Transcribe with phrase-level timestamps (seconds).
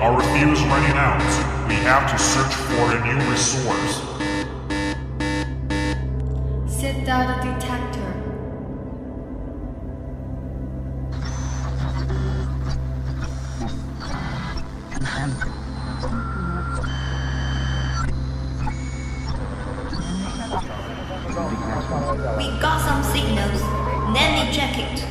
[0.00, 1.20] our fuel is running out.
[1.68, 4.00] We have to search for a new resource.
[6.66, 8.00] Set down the detector.
[22.38, 23.62] We got some signals.
[24.14, 25.10] Let me check it.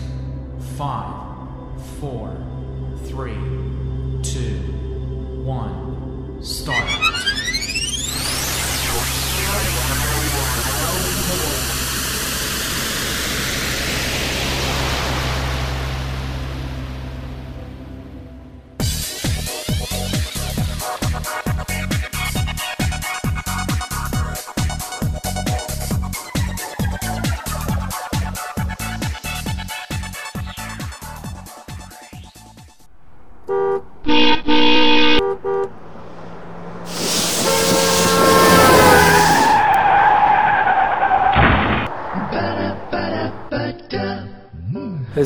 [0.77, 1.13] five,
[1.99, 2.35] four,
[3.05, 3.35] three,
[4.23, 4.57] two,
[5.43, 7.30] one, start.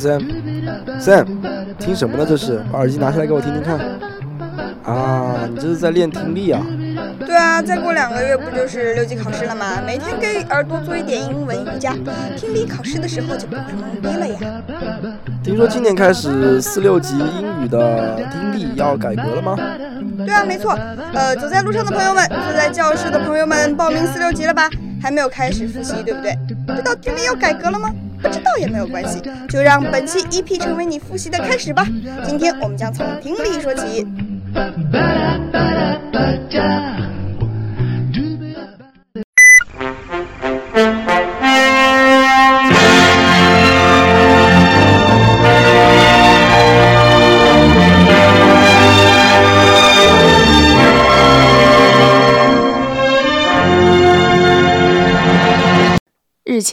[0.05, 1.25] ，Sam，Sam，
[1.79, 2.25] 听什么呢？
[2.27, 3.79] 这是，把耳机拿下来给我听听看。
[4.83, 6.61] 啊，你这是在练听力啊？
[7.25, 9.81] 对啊，再过两个月不就是六级考试了吗？
[9.83, 11.95] 每天给耳朵做一点英文瑜伽，
[12.37, 14.37] 听力考试的时候就不会懵逼了呀。
[15.43, 19.57] 听说今年开始四六级英语的听力要改革了吗？
[20.17, 20.77] 对啊，没错。
[21.13, 24.69] 呃，走在路上的朋友们，坐在教室的朋友们，报名四六级了吧？
[25.01, 26.37] 还没有开始复习，对不对？
[26.67, 27.89] 这道听力要改革了吗？
[28.21, 31.85] 不知道也没有关系，就让本期 EP 成为你复习的开始吧。
[32.25, 34.05] 今天我们将从听力说起。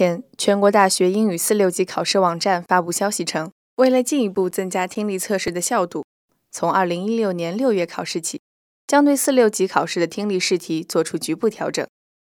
[0.02, 6.04] 前，全国大学英语四六级考试网站发布消息称，为了进一步增加听力测试的效度，
[6.50, 8.40] 从二零一六年六月考试起，
[8.84, 11.86] 将对四六级考试的听力试题做出局部调整，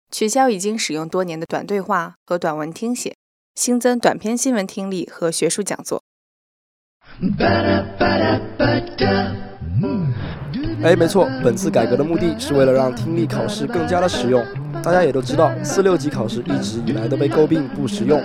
[0.09, 3.16] 取消已经使用多年的短对话和短文听写，
[3.53, 6.02] 新增短篇新闻听力和学术讲座。
[10.81, 14.44] 哎，没错，本次改革的目的是为了让听力考试更加的实用。
[14.81, 18.22] 大家也都知道，四六级考试一直以来都被诟病不实用，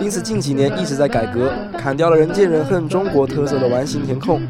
[0.00, 4.40] 因此近几年一直在改革，砍掉了“人见人恨”中国特色的完形填空，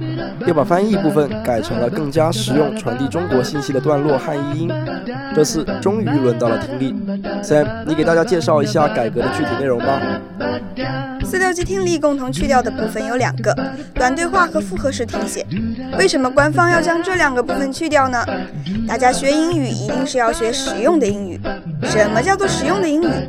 [0.46, 4.70] 又把翻译部分改成了更加实用、传递中国信息的段落汉译英。
[5.34, 6.94] 这次终于轮到了听力
[7.42, 10.00] ，Sam，你给大家介绍一下改革的具体内容吧。
[11.24, 13.56] 四六级听力共同去掉的部分有两个：
[13.94, 15.44] 短对话和复合式听写。
[15.98, 18.24] 为什么官方要将这两个部分去掉呢？
[18.86, 21.40] 大家学英语一定是要学实用的英语。
[21.82, 23.28] 什么叫做实用的英语？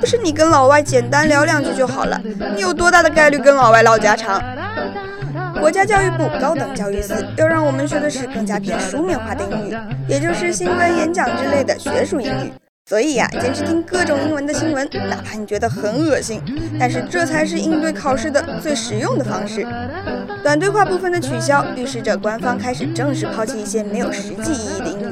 [0.00, 2.20] 不是你跟老外简单聊两句就好了，
[2.56, 4.42] 你有多大的概率跟老外唠家常？
[5.60, 9.76] 国家教育部高等教育司又让我们学的是更加偏书面化的英语，
[10.08, 12.52] 也就是新闻演讲之类的学术英语。
[12.86, 16.42] 所以呀，坚持听各种英文的新闻，哪怕你觉得很恶心，
[16.78, 19.66] 但是这才是应对考试的最实用的方式。
[20.42, 25.03] 短对话部分的取消，预示着官方开始正式抛弃一些没有实际意义的英语，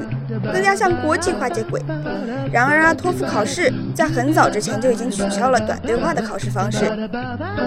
[0.52, 1.80] 更加像国际化接轨。
[2.52, 6.86] 然而啊，托福考试在很早之前就已经取消了短对话的考试方式，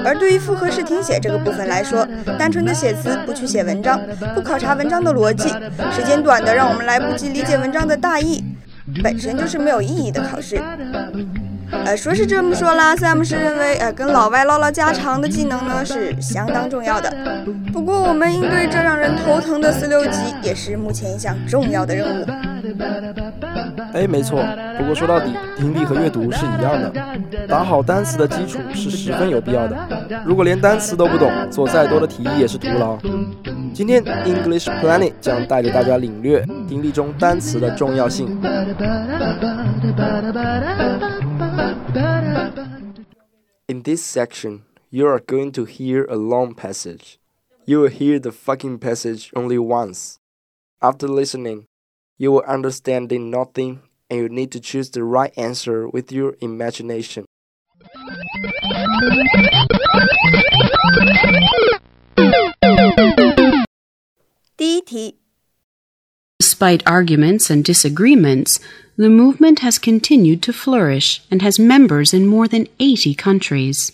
[0.03, 2.07] 而对于复合式听写这个部分来说，
[2.37, 3.99] 单纯的写词，不去写文章，
[4.33, 5.49] 不考察文章的逻辑，
[5.91, 8.43] 时间短的让我们来不及理解文章的大意。
[9.03, 10.61] 本身就是没有意义的考试，
[11.85, 17.11] 呃，说是这么说啦，Sam 是认为，呃，跟老外唠唠家常的技能呢是相当重要的。
[17.73, 22.25] 不过，我们应对这让人头疼的四六级，也是目前一项重要的任务。
[23.93, 24.43] 哎，没错。
[24.77, 26.91] 不过说到底，听力和阅读是一样的，
[27.47, 30.23] 打好单词的基础是十分有必要的。
[30.25, 32.97] 如果连单词都不懂，做再多的题也是徒劳。
[33.73, 38.27] 今天 English Planet 将带着大家领略听力中单词的重要性。
[43.67, 47.15] In this section, you are going to hear a long passage.
[47.65, 50.17] You will hear the fucking passage only once.
[50.79, 51.63] After listening,
[52.18, 57.24] you will understand nothing and you need to choose the right answer with your imagination.
[66.38, 68.60] Despite arguments and disagreements,
[68.96, 73.92] the movement has continued to flourish and has members in more than 80 countries.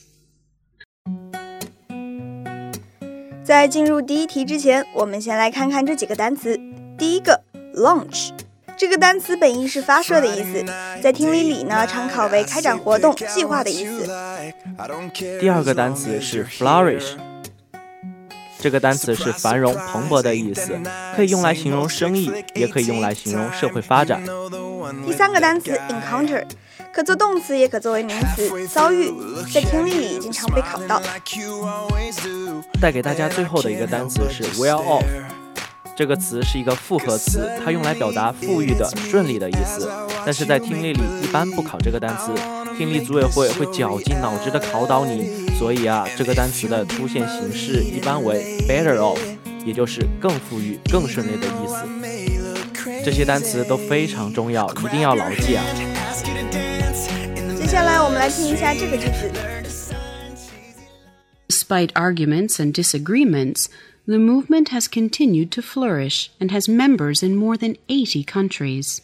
[3.44, 6.58] 在进入第一题之前，我们先来看看这几个单词。
[6.98, 7.40] 第一个
[7.75, 8.31] ，launch，
[8.77, 10.65] 这个单词本意是发射的意思，
[11.01, 14.07] 在听力里呢常考为开展活动、计划的意思。
[15.39, 17.15] 第二个单词是 flourish，
[18.59, 20.79] 这个单词是繁荣、蓬勃的意思，
[21.15, 24.23] 可以用来形容生意，也可以用来形容社会发展。
[25.05, 26.43] 第三个单词 encounter。
[26.93, 28.67] 可做动词，也可作为名词。
[28.67, 29.09] 遭遇
[29.53, 31.01] 在听力里经常被考到。
[32.81, 35.05] 带给大家最后的一个单词是 well off，
[35.95, 39.89] 这个词是一个复合词，它用来表达富裕的、顺利的意思。
[40.25, 42.31] 但是在听力里一般不考这个单词，
[42.77, 45.49] 听力组委会会绞尽脑汁的考倒你。
[45.59, 49.19] 所以啊，这个单词的出现形式一般为 better off，
[49.63, 51.75] 也就是更富裕、更顺利的意思。
[53.03, 55.63] 这些单词都非常重要，一定要牢记啊。
[57.55, 59.60] 接下来我们来听一下这个句子。
[61.50, 63.68] Despite arguments and disagreements,
[64.06, 69.00] the movement has continued to flourish and has members in more than 80 countries.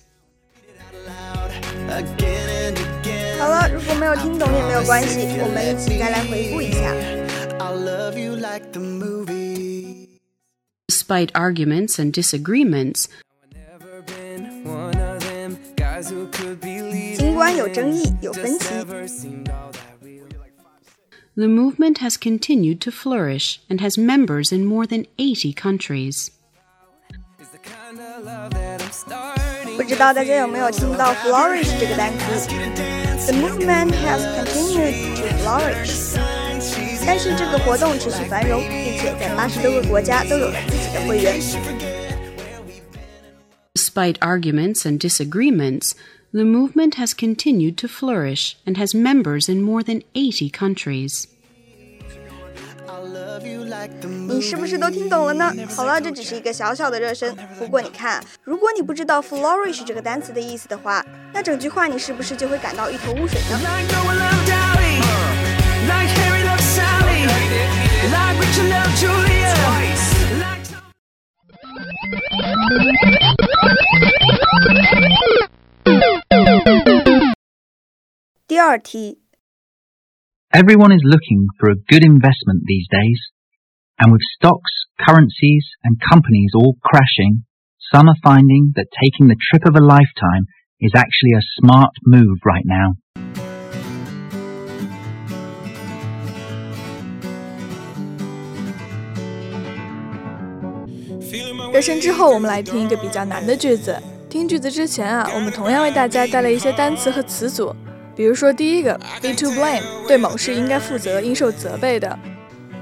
[3.39, 6.95] 好了，如果没有听懂也没有关系，我们一起再来回顾一下。
[10.89, 13.07] Despite arguments and disagreements,
[17.17, 18.67] 尽管有争议、有分歧。
[21.37, 26.29] The movement has continued to flourish and has members in more than 80 countries.
[29.77, 32.49] 不知道大家有没有听到 flourish 这个单词？
[33.27, 36.17] The movement has continued to flourish。
[37.05, 41.41] 但是这个活动持续繁荣，并且在八十多个国家都有了自己的会员。
[43.75, 45.93] Despite arguments and disagreements,
[46.37, 51.27] the movement has continued to flourish and has members in more than 80 countries.
[54.29, 55.53] 你是不是都听懂了呢？
[55.75, 57.35] 好了，这只是一个小小的热身。
[57.59, 63.59] 不过你看，如果你不知道 flourish 这个单词的意思的话，那整句话你是不是就会感到一头雾水呢？
[78.67, 79.21] 第二题。
[80.51, 83.21] Everyone is looking for a good investment these days.
[83.97, 87.45] And with stocks, currencies, and companies all crashing,
[87.93, 90.47] some are finding that taking the trip of a lifetime
[90.81, 92.97] is actually a smart move right now.
[101.73, 103.97] 热身之后，我们来听一个比较难的句子。
[104.29, 107.75] 听句子之前啊，我们同样为大家带来一些单词和词组。
[108.18, 112.18] 比如说，第一个，be to blame，对某事应该负责，应受责备的。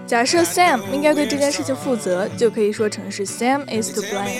[0.08, 4.40] 假设 Sam 应该对这件事情负责，就可以说成是 Sam is to blame。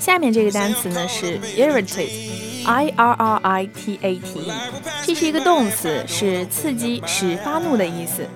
[0.00, 4.52] 下面这个单词呢是 irritate，i r r i t a t e，
[5.04, 8.26] 这是一个动词，是刺激、使发怒的意思。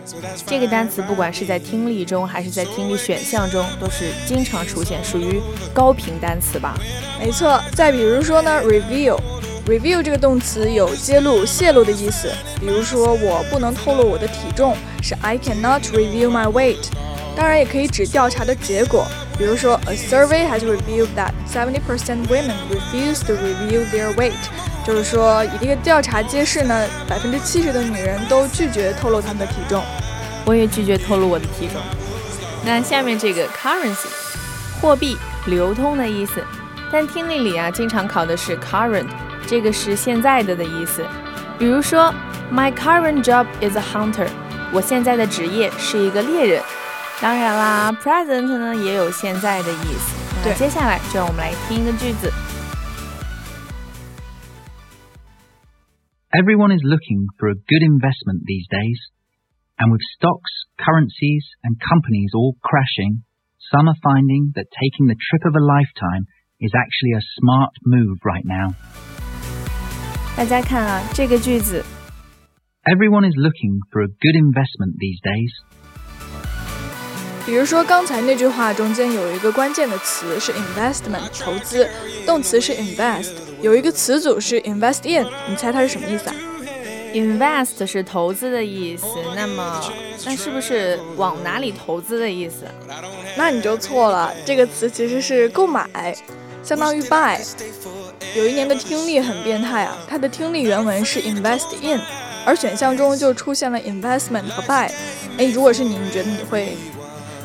[0.44, 5.40] 这个单词不管是在听力中还是在听力选项中，都是经常出现，属于
[5.72, 6.76] 高频单词吧？
[7.18, 7.58] 没错。
[7.74, 9.18] 再比如说呢，reveal。
[9.66, 12.32] Review 这个动词有揭露、泄露的意思。
[12.58, 16.78] 比如说，我不能透露我的体重，是 I cannot reveal my weight。
[17.36, 19.06] 当然，也可以指调查的结果。
[19.38, 24.32] 比如说，A survey has revealed that 70% women refuse to reveal their weight。
[24.84, 29.80] 就是说，一个调查揭示呢，百分之七十的女人都拒绝透露她们的体重。
[30.44, 31.80] 我也拒绝透露我的体重。
[32.64, 34.08] 那下面这个 currency，
[34.80, 35.16] 货币、
[35.46, 36.42] 流通的意思。
[36.90, 39.06] 但听力里啊，经常考的是 current。
[39.47, 41.05] 这个是现在的的意思，
[41.57, 42.13] 比如说，
[42.51, 44.29] My current job is a hunter。
[44.73, 46.61] 我现在的职业是一个猎人。
[47.21, 50.15] 当然啦，present 呢也有现在的意思。
[50.45, 52.31] 那接下来就让我们来听一个句子。
[56.29, 58.99] Everyone is looking for a good investment these days,
[59.79, 63.23] and with stocks, currencies, and companies all crashing,
[63.71, 66.27] some are finding that taking the trip of a lifetime
[66.59, 68.75] is actually a smart move right now.
[70.34, 71.84] 大家看啊，这个句子
[72.84, 75.52] Everyone is looking for a good investment these days.
[77.44, 81.86] 比如说刚才那句话中间有一个关键的词是 investment 投资，
[82.26, 86.34] 动词是 invest，有一个词组是 invest in，你猜它是什么意思啊
[87.12, 89.84] ？invest 是投资的意思，那么
[90.24, 92.64] 那是不是往哪里投资的意思？
[93.36, 96.16] 那你就错了，这个词其实是购买，
[96.62, 97.38] 相当于 buy。
[98.34, 102.00] 有一年的听力很变态啊，它的听力原文是 invest in，
[102.44, 104.90] 而选项中就出现了 investment 和 buy。
[105.38, 106.76] 哎，如果是你，你觉得你会？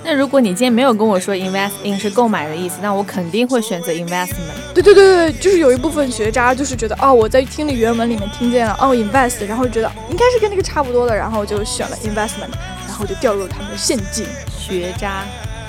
[0.04, 4.36] 那如果你今天没有跟我说 invest in 是购买的意思，那我肯定会选择 investment。
[4.74, 12.54] 对对对对，就是有一部分学渣就是觉得哦，我在听力原文里面听见了哦 invest，然后觉得应该是跟那个差不多的，然后就选了 investment，
[12.88, 14.26] 然后就掉入了他们的陷阱。
[14.58, 15.26] 学渣，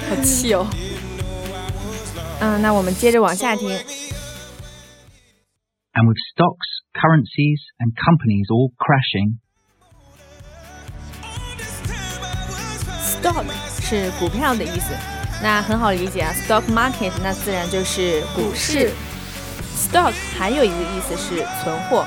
[0.09, 0.67] 好气哦。
[2.41, 3.77] 嗯，那我们接着往下听。
[5.98, 9.38] and with stocks, currencies, and companies all crashing.
[13.02, 13.46] Stock
[13.82, 14.94] 是股票的意思，
[15.42, 16.34] 那很好理解啊。
[16.34, 18.92] Stock market 那自然就是股市。
[19.76, 22.06] Stock 还有一个意思是存货，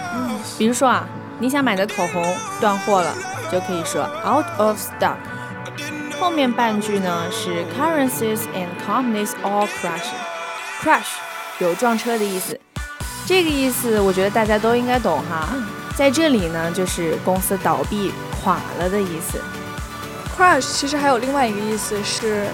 [0.59, 2.23] 比如说啊，你想买的口红
[2.61, 3.15] 断货了，
[3.53, 5.17] 就可以说 out of stock。
[6.19, 11.19] 后面半句呢是 currencies and companies all crashing。Crash
[11.61, 12.61] 有撞车的意思。
[13.32, 15.48] 这个意思，我觉得大家都应该懂哈。
[15.96, 18.12] 在这里呢，就是公司倒闭
[18.44, 19.40] 垮了的意思。
[20.36, 22.48] Crush 其实还有另外一个意思是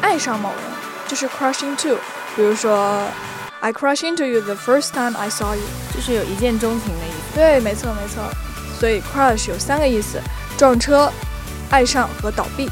[0.00, 0.58] 爱上某人，
[1.06, 1.98] 就是 crush into。
[2.34, 3.06] 比如说
[3.60, 5.62] ，I crush into you the first time I saw you，
[5.94, 7.34] 就是有一见钟情的意思。
[7.34, 8.24] 对，没错没错。
[8.80, 10.18] 所以 crush 有三个意思：
[10.56, 11.12] 撞车、
[11.68, 12.70] 爱上和倒闭。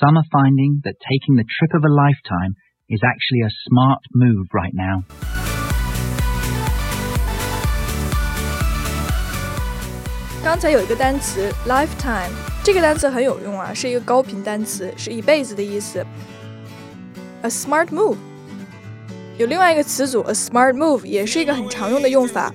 [0.00, 2.54] Some are finding that taking the trip of a lifetime
[2.88, 5.04] is actually a smart move right now.
[10.44, 12.30] 刚才有一个单词 lifetime，
[12.64, 16.04] 这个单词很有用啊，是一个高频单词，是一辈子的意思。
[17.42, 18.16] A smart move，
[19.38, 22.52] 有另外一个词组 a smart move，也是一个很常用的用法。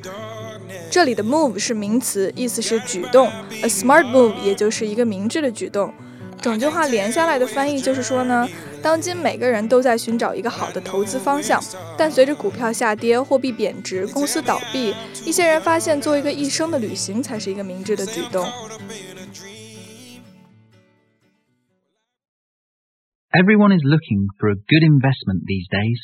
[0.92, 3.30] 这里的 move 是名词，意思是举动，
[3.62, 5.94] a smart move 也就是一个明智的举动。
[6.42, 8.48] 整句话连下来的翻译就是说呢，
[8.82, 11.62] 当今每个人都在寻找一个好的投资方向，
[11.98, 14.94] 但随着股票下跌、货币贬值、公司倒闭，
[15.26, 18.46] 一些人发现做一个一生的旅行才是一个明智的举动。
[23.34, 26.00] Everyone is looking for a good investment these days,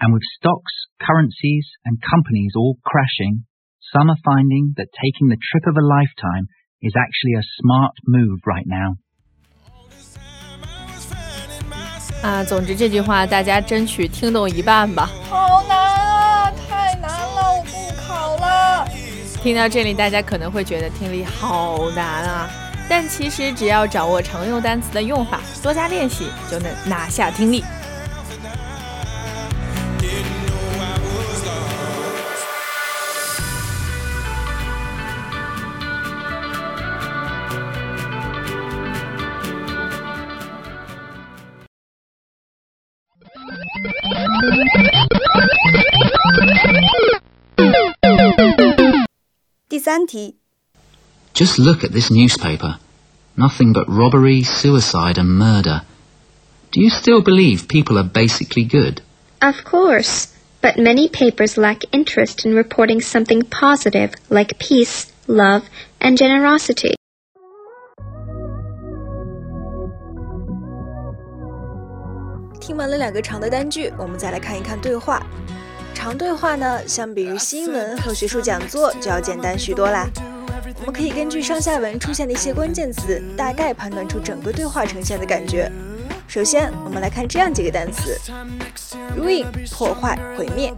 [0.00, 3.44] and with stocks, currencies, and companies all crashing,
[3.92, 6.46] some are finding that taking the trip of a lifetime
[6.80, 8.96] is actually a smart move right now.
[12.23, 15.11] 啊，总之这句话大家争取听懂一半吧。
[15.29, 18.87] 好难啊，太难了，我不考了。
[19.41, 22.49] 听到这里，大家可能会觉得听力好难啊，
[22.87, 27.61] 但其实只要掌握常用单词的用法，多加练习就能拿下听力。
[51.33, 52.77] Just look at this newspaper.
[53.35, 55.81] Nothing but robbery, suicide, and murder.
[56.71, 59.01] Do you still believe people are basically good?
[59.41, 65.67] Of course, but many papers lack interest in reporting something positive like peace, love,
[65.99, 66.95] and generosity.
[76.03, 80.05] 长对话呢，相比于新闻和学术讲座就要简单许多啦。
[80.81, 85.71] 我们可以根据上下文出现的一些关键词，大概判断出整个对话呈现的感觉。
[86.27, 88.19] 首先，我们来看这样几个单词
[89.17, 90.73] ：ruin 破坏、毁灭。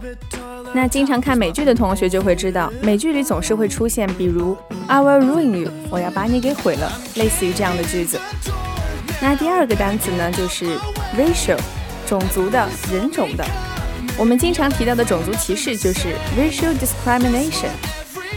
[0.72, 4.56] 那经常看美剧的同学就会知道，美剧里总是会出现，比如
[4.86, 8.16] I will ruin you，我要把你给毁了，类似于这样的句子。
[9.20, 10.66] 那第二个单词呢，就是
[11.18, 11.58] racial，
[12.06, 13.44] 种族的、人种的。
[14.18, 17.68] 我们经常提到的种族歧视就是 racial discrimination。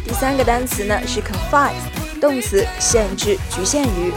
[0.05, 1.71] 第三个单词呢是 confine，
[2.19, 4.11] 动词，限制、局限于。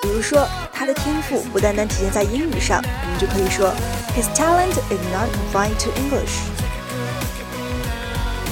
[0.00, 3.70] 比如说，他的天赋不单单体现在英语上，我们就可以说
[4.16, 6.40] His talent is not confined to English。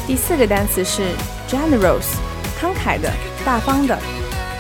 [0.06, 1.02] 第四个单词是
[1.48, 2.04] generous，
[2.60, 3.10] 慷慨的、
[3.46, 3.98] 大方的。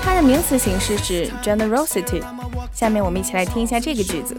[0.02, 2.22] 它的名词形式是 generosity。
[2.72, 4.34] 下面我们一起来听一下这个句子。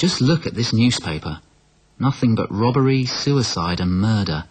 [0.00, 1.40] Just look at this newspaper.
[1.98, 4.44] Nothing but robbery, suicide, and murder.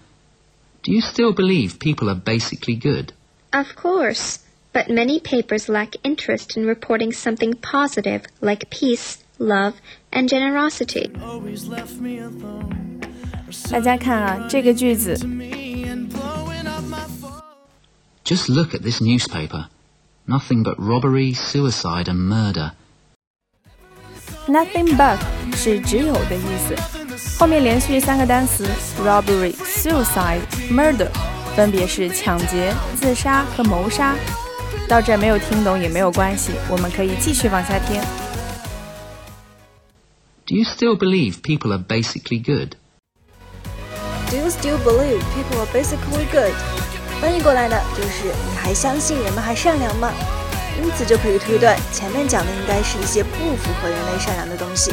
[0.83, 3.13] Do you still believe people are basically good?
[3.53, 4.39] Of course,
[4.74, 9.75] but many papers lack interest in reporting something positive like peace, love,
[10.12, 11.12] and generosity.
[13.69, 15.15] 大家看啊，这个句子
[18.25, 19.67] Just look at this newspaper.
[20.27, 22.71] Nothing but robbery, suicide, and murder.
[24.47, 25.17] Nothing but
[25.55, 26.75] 是只有的意思，
[27.39, 28.67] 后面连续三个单词
[29.03, 31.09] robbery、suicide、murder，
[31.55, 34.15] 分别是抢劫、自杀和谋杀。
[34.88, 38.00] 到这儿没有听懂也没有关系，我们可以继续往下听。
[40.45, 42.75] Do you still believe people are basically good?
[44.29, 46.53] Do you still believe people are basically good？
[47.19, 50.12] 翻译过来呢，就是你还相信人们还善良吗？
[50.82, 54.92] 因此就可以推断，前面讲的应该是一些不符合人类善良的东西。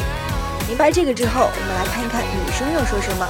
[0.68, 3.26] 明白这个之后，我们来看一看女生又说什么。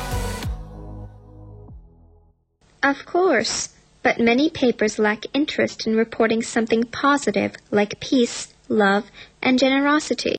[2.80, 3.66] Of course,
[4.02, 9.04] but many papers lack interest in reporting something positive like peace, love,
[9.40, 10.36] and generosity.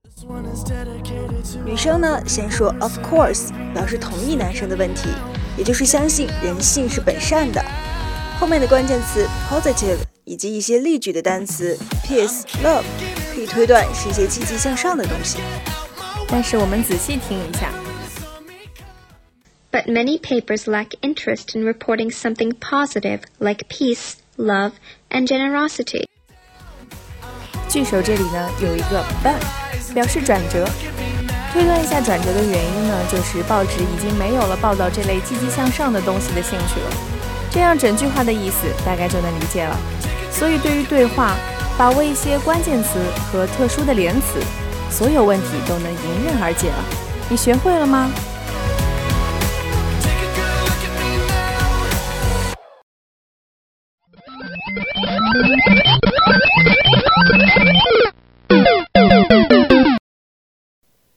[1.66, 5.10] 女生呢，先说 of course，表示同意男生的问题，
[5.58, 7.64] 也就是相信人性是本善的。
[8.40, 9.98] 后面的关键词 positive
[10.30, 12.84] 以及一些例举的单词 peace、love，
[13.34, 15.40] 可以推断是一些积极向上的东西。
[16.28, 17.72] 但是我们仔细听一下。
[19.72, 24.74] But many papers lack interest in reporting something positive like peace, love,
[25.10, 26.06] and generosity.
[27.68, 30.70] 句首这里呢有一个 but，表示转折。
[31.52, 36.92] 推断一下转折的原因呢，就是报纸已经没有了报道这类积极向上的东西的兴趣了。
[37.52, 39.76] 这样整句话的意思大概就能理解了。
[40.31, 41.37] 所以对于对话，
[41.79, 42.99] 把握一些关键词
[43.31, 44.41] 和特殊的连词，
[44.91, 46.85] 所有问题都能迎刃而解了。
[47.29, 48.11] 你学会了吗？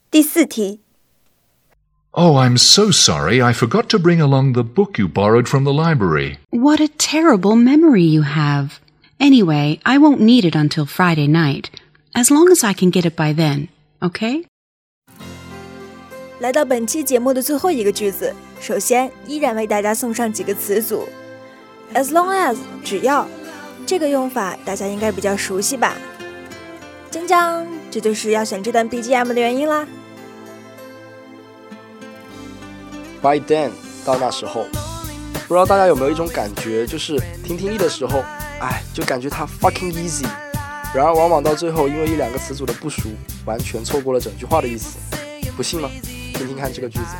[0.09, 0.79] 第四题
[2.11, 3.43] Oh, I'm so sorry.
[3.43, 6.37] I forgot to bring along the book you borrowed from the library.
[6.49, 8.79] What a terrible memory you have.
[9.22, 11.70] Anyway, I won't need it until Friday night,
[12.12, 13.68] as long as I can get it by then,
[14.00, 14.46] okay?
[16.40, 21.08] 来到本期节目的最后一个句子，首先依然为大家送上几个词组。
[21.94, 23.28] As long as 只要
[23.86, 25.94] 这个用法大家应该比较熟悉吧？
[27.08, 29.86] 江江，这就是要选这段 BGM 的原因啦。
[33.22, 33.70] By then，
[34.04, 34.66] 到那时候，
[35.46, 38.24] 不知道大家有没有一种感觉，就是听听力的时候，
[38.61, 40.25] 哎，就感觉它 fucking easy，
[40.93, 43.09] 然而往往到最后，因为一两个词组的不熟，
[43.45, 44.97] 完全错过了整句话的意思。
[45.55, 45.89] 不信吗？
[46.33, 47.15] 听听看这个句子。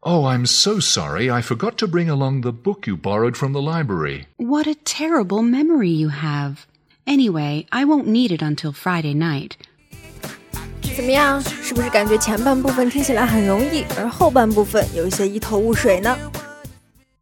[0.00, 1.30] Oh, I'm so sorry.
[1.30, 4.26] I forgot to bring along the book you borrowed from the library.
[4.36, 6.66] What a terrible memory you have.
[7.06, 9.52] Anyway, I won't need it until Friday night.
[10.94, 11.42] 怎么样？
[11.42, 16.14] 是不是感觉前半部分听起来很容易，而后半部分有一些一头雾水呢？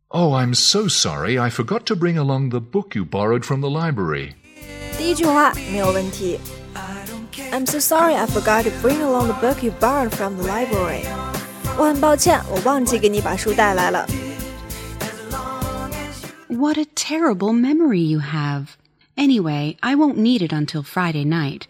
[0.09, 1.39] Oh, I'm so sorry.
[1.39, 4.35] I forgot to bring along the book you borrowed from the library.
[4.99, 6.39] 第一句话没有问题。
[7.51, 11.07] I'm so sorry I forgot to bring along the book you borrowed from the library.
[11.79, 14.07] 我很抱歉，我忘记给你把书带来了。
[16.49, 18.67] What a terrible memory you have.
[19.17, 21.63] Anyway, I won't need it until Friday night.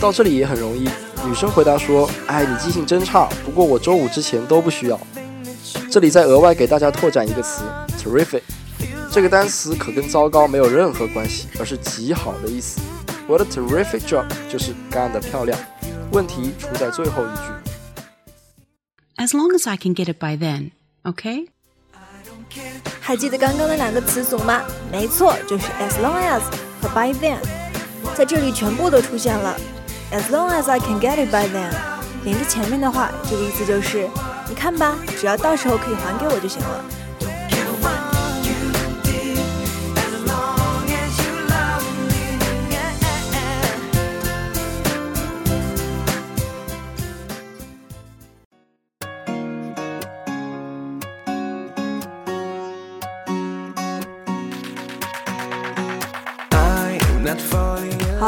[0.00, 0.88] 到这里也很容易，
[1.26, 5.00] 女生回答说：“哎，你记性真差，不过我周五之前都不需要。”
[5.95, 7.63] 这里再额外给大家拓展一个词
[7.97, 8.41] ，terrific。
[9.09, 12.81] 这个单词可跟糟糕没有任何关系，而是极好的意思。
[13.29, 15.57] What a terrific job，就是干得漂亮。
[16.11, 17.41] 问题出在最后一句。
[19.15, 20.71] As long as I can get it by then,
[21.05, 21.47] okay?
[22.99, 24.63] 还记得刚刚的两个词组吗？
[24.91, 26.41] 没错，就是 as long as
[26.81, 27.37] 和 by then，
[28.13, 29.55] 在这里全部都出现了。
[30.11, 31.71] As long as I can get it by then，
[32.25, 34.09] 连着前面的话，这个意思就是，
[34.47, 36.85] 你看吧，只要到时候可以还给我就行了。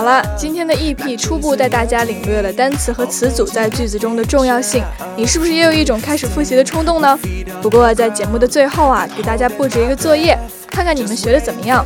[0.07, 4.81] 好了，今天的 EP 初步带大家领略了单词和词组在句子中的重要性。
[5.17, 7.19] 你是不是也有一种开始复习的冲动呢？
[7.61, 10.39] 不过在节目的最后啊，给大家布置一个作业，
[10.69, 11.85] 看看你们学的怎么样。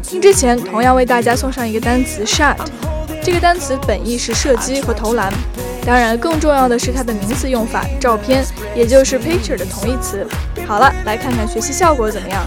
[0.00, 2.54] 听之前，同样为大家送上一个单词 shut。
[3.20, 5.32] 这个单词本意是射击和投篮，
[5.84, 8.44] 当然更重要的是它的名词用法，照片，
[8.76, 10.24] 也就是 picture 的同义词。
[10.68, 12.46] 好了，来看看学习效果怎么样。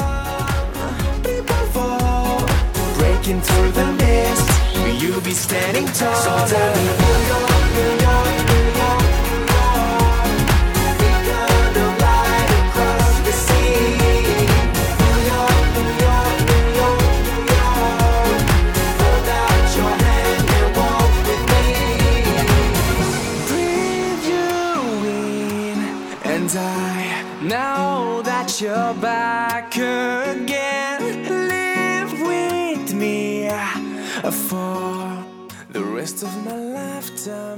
[3.39, 5.01] through the mist.
[5.01, 6.15] you'll be standing tall?
[6.15, 7.60] So tell me who you're.
[36.23, 37.50] Of my lifetime.